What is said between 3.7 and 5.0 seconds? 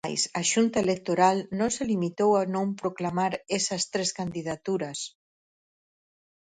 tres candidaturas.